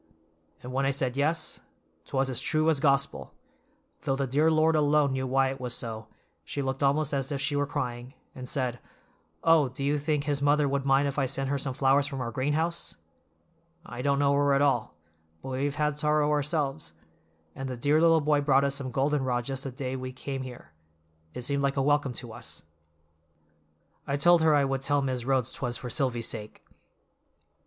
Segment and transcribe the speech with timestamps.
[0.63, 1.59] '""And when I said yes,
[2.05, 3.35] 'twas as true as Gospel,
[4.01, 6.07] though the dear Lord alone knew why it was so,
[6.43, 8.79] she looked almost as if she were crying, and said,
[9.43, 12.19] 'Oh, do you think his mother would mind if I sent her some flowers from
[12.19, 12.95] our greenhouse?
[13.85, 14.95] I don't know her at all,
[15.43, 16.93] but we have had sorrow ourselves;
[17.53, 20.41] and the dear little boy brought us some golden rod just the day we came
[20.41, 22.63] here—it seemed like a welcome to us."
[24.07, 26.63] "I told her I would tell Mis' Rhodes 'twas for Silvy's sake."